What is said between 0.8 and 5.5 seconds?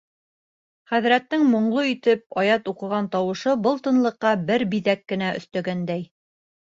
Хәҙрәттең моңло итеп аят уҡыған тауышы был тынлыҡҡа бер биҙәк кенә